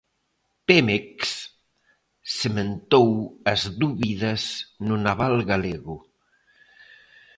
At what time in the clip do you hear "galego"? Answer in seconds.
5.51-5.95